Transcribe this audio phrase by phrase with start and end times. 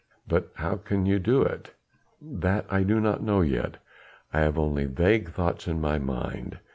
[0.27, 1.73] "But how can you do it?"
[2.19, 3.77] "That I do not know yet;
[4.33, 6.57] I have only vague thoughts in my mind.